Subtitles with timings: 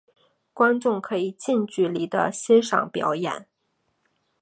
[0.51, 3.45] 观众可以近距离地欣赏表演。